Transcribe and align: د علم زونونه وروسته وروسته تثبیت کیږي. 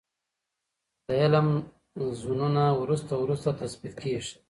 د 1.05 1.07
علم 1.21 1.47
زونونه 2.19 2.63
وروسته 2.81 3.13
وروسته 3.23 3.49
تثبیت 3.61 3.95
کیږي. 4.03 4.33